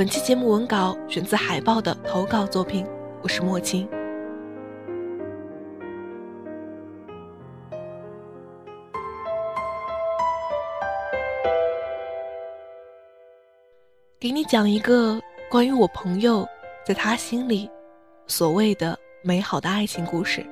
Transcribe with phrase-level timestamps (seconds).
[0.00, 2.86] 本期节目文稿选自海报的投稿作品，
[3.20, 3.86] 我是莫青。
[14.18, 16.48] 给你讲一个关于我朋友
[16.82, 17.70] 在他心里
[18.26, 20.42] 所谓的美好的爱情故事。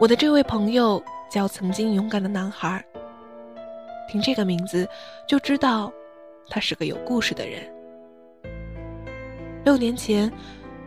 [0.00, 2.82] 我的这位朋友叫曾经勇敢的男孩，
[4.08, 4.88] 听这个名字
[5.28, 5.92] 就知道
[6.48, 7.79] 他是个有故事的人。
[9.62, 10.32] 六年前，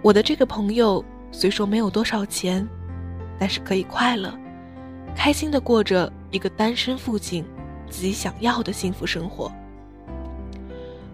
[0.02, 2.68] 我的这个朋友虽说没有多少钱，
[3.40, 4.34] 但是可以快乐、
[5.16, 7.46] 开心的过着一个单身父亲
[7.88, 9.52] 自己想要的幸福生活。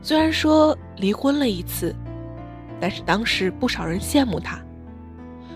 [0.02, 1.94] 虽然说离婚了一次，
[2.80, 4.58] 但是当时不少人羡慕他。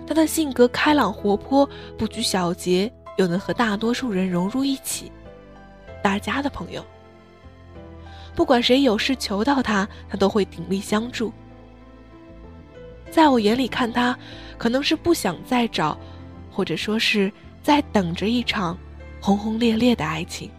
[0.06, 5.10] 他的性格开朗活泼，不拘小节，又能和大多数人融入一起，
[6.04, 6.86] 大家的朋友。
[8.36, 11.32] 不管谁有事求到他，他都会鼎力相助。
[13.14, 14.18] 在我眼里看他，
[14.58, 15.96] 可能是不想再找，
[16.52, 18.76] 或者说是在等着一场
[19.22, 20.50] 轰轰烈烈的爱情。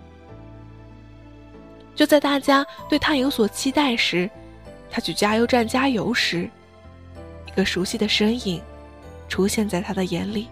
[1.96, 4.30] 就在大家对他有所期待时，
[4.88, 6.48] 他去加油站加油时，
[7.48, 8.62] 一个熟悉的身影
[9.28, 10.46] 出现在他的眼里。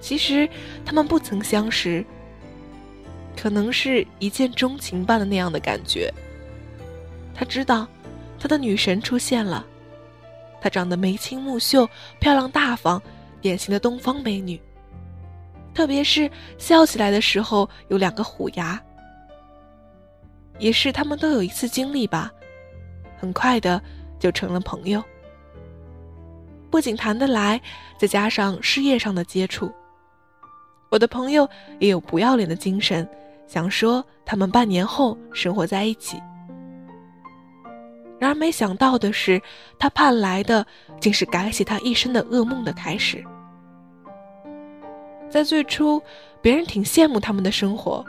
[0.00, 0.48] 其实
[0.86, 2.04] 他们不曾相识，
[3.36, 6.08] 可能是一见钟情般的那样的感觉。
[7.34, 7.88] 他知道，
[8.38, 9.66] 他的女神出现了，
[10.60, 11.88] 她长得眉清目秀、
[12.18, 13.00] 漂亮大方，
[13.40, 14.60] 典型的东方美女。
[15.72, 18.80] 特别是笑起来的时候有两个虎牙。
[20.58, 22.30] 也是他们都有一次经历吧，
[23.18, 23.82] 很快的
[24.18, 25.02] 就成了朋友。
[26.70, 27.58] 不仅谈得来，
[27.98, 29.72] 再加上事业上的接触，
[30.90, 31.48] 我的朋友
[31.78, 33.08] 也有不要脸的精神，
[33.46, 36.20] 想说他们半年后生活在一起。
[38.20, 39.42] 然而没想到的是，
[39.78, 40.64] 他盼来的
[41.00, 43.24] 竟是改写他一生的噩梦的开始。
[45.28, 46.00] 在最初，
[46.40, 48.04] 别人挺羡慕他们的生活，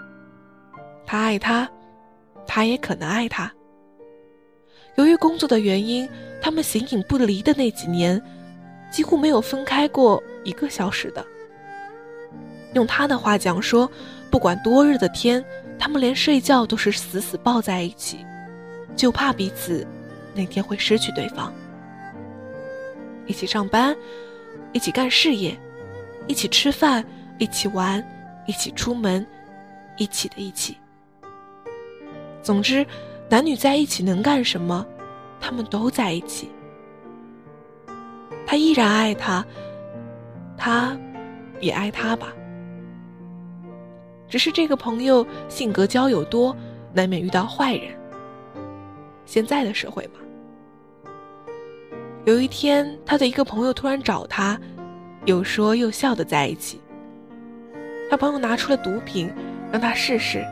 [1.05, 1.67] 他爱他。
[2.47, 3.49] 他也可能爱他。
[4.95, 6.09] 由于工作的原因，
[6.41, 8.21] 他们形影不离的那几年，
[8.91, 11.25] 几乎没有分开过一个小时的。
[12.73, 13.89] 用他的话讲说，
[14.29, 15.41] 不管多热的天，
[15.79, 18.25] 他们连睡觉都是死死抱在一起，
[18.93, 19.87] 就怕彼此
[20.33, 21.53] 那天会失去对方。
[23.27, 23.95] 一起上班，
[24.73, 25.57] 一起干事业，
[26.27, 27.05] 一起吃饭，
[27.37, 28.03] 一起玩，
[28.47, 29.25] 一起出门，
[29.97, 30.77] 一起的一起。
[32.41, 32.85] 总之，
[33.29, 34.85] 男女在一起能干什么？
[35.39, 36.49] 他们都在一起。
[38.45, 39.45] 他依然爱他，
[40.57, 40.97] 他
[41.59, 42.33] 也爱他吧。
[44.27, 46.55] 只是这个朋友性格交友多，
[46.93, 47.93] 难免遇到坏人。
[49.25, 50.20] 现在的社会嘛。
[52.23, 54.59] 有一天，他的一个朋友突然找他，
[55.25, 56.79] 有说有笑的在一起。
[58.11, 59.31] 他朋友拿出了毒品，
[59.71, 60.45] 让他试试。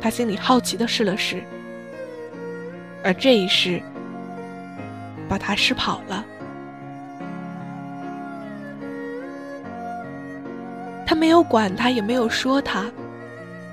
[0.00, 1.42] 他心里好奇的试了试，
[3.04, 3.82] 而这一试，
[5.28, 6.24] 把他试跑了。
[11.06, 12.90] 他没有管他，也没有说他，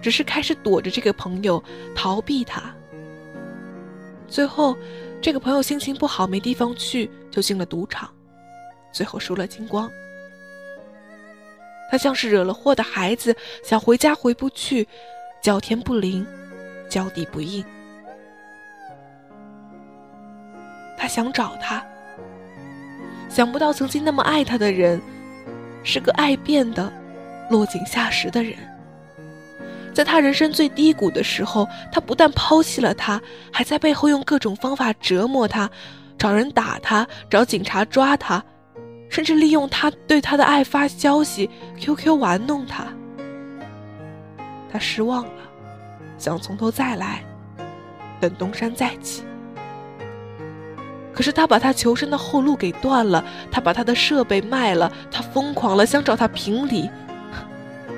[0.01, 1.63] 只是开始躲着这个朋友，
[1.95, 2.63] 逃避他。
[4.27, 4.77] 最后，
[5.21, 8.09] 这个朋友心情不好，没地方去，就进了赌场，
[8.91, 9.91] 最后输了精光。
[11.91, 14.87] 他像是惹了祸的孩子，想回家回不去。
[15.41, 16.27] 叫天不灵，
[16.89, 17.63] 叫地不应。
[20.97, 21.81] 他想找他，
[23.29, 25.01] 想不到曾经那么爱他的人，
[25.81, 26.91] 是个爱变的、
[27.49, 28.57] 落井下石的人。
[29.93, 33.21] 在他人生最低谷的时候，他不但抛弃了他，
[33.51, 35.69] 还在背后用各种方法折磨他，
[36.17, 38.43] 找人打他，找警察抓他，
[39.09, 41.49] 甚至利用他对他的爱发消息、
[41.79, 42.85] QQ 玩弄他。
[44.71, 45.41] 他失望了，
[46.17, 47.23] 想从头再来，
[48.19, 49.23] 等东山再起。
[51.11, 56.89] 可是他把他求生的后路给断了，他把他的设备卖了，他疯狂了，想找他评理。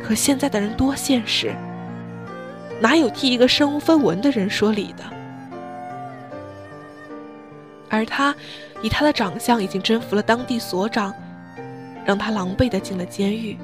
[0.03, 1.53] 可现在的人多现实，
[2.81, 5.03] 哪有替一个身无分文的人说理的？
[7.89, 8.35] 而他，
[8.81, 11.13] 以他的长相已经征服了当地所长，
[12.03, 13.55] 让他狼狈的进了监狱。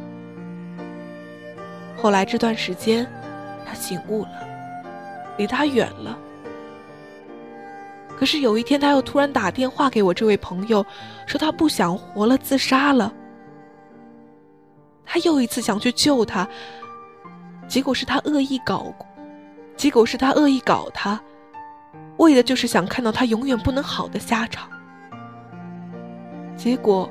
[1.95, 3.07] 后来这段时间，
[3.65, 4.47] 他醒悟了，
[5.37, 6.15] 离他远了。
[8.19, 10.85] 可是有一天，他又突然打电话给我这位朋友，
[11.25, 13.11] 说他不想活了，自杀了。
[15.05, 16.47] 他又一次想去救他，
[17.67, 18.93] 结果是他恶意搞，
[19.77, 21.21] 结果是他恶意搞他。
[22.17, 24.67] 为的就是想看到他永远不能好的下场。
[26.57, 27.07] 结果，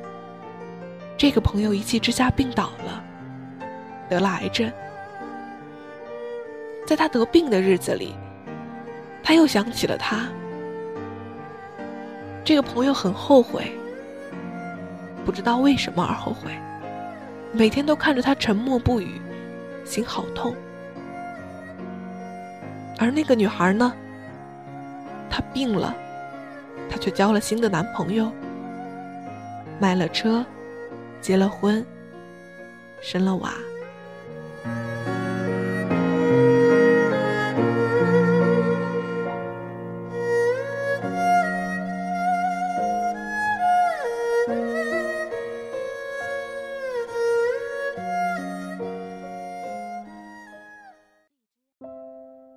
[1.16, 3.04] 这个朋友一气之下病倒了，
[4.08, 4.70] 得了癌症。
[6.84, 8.16] 在他得病的日子里，
[9.22, 10.26] 他又想起了他。
[12.44, 13.72] 这个朋友很后悔，
[15.24, 16.50] 不知道为什么而后悔，
[17.52, 19.20] 每天都看着他沉默不语，
[19.84, 20.54] 心好痛。
[22.98, 23.92] 而那个女孩呢？
[25.28, 25.94] 她病了，
[26.88, 28.32] 她却交了新的男朋友，
[29.78, 30.44] 买了车，
[31.20, 31.84] 结了婚，
[33.00, 33.52] 生了娃。